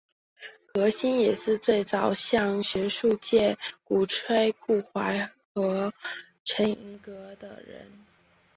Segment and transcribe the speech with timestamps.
[0.73, 5.93] 何新也是最早向学术界鼓吹顾准和
[6.43, 7.87] 陈寅恪的人。